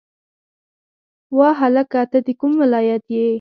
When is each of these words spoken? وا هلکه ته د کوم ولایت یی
وا 1.37 1.49
هلکه 1.61 2.01
ته 2.11 2.17
د 2.25 2.29
کوم 2.39 2.51
ولایت 2.61 3.03
یی 3.15 3.25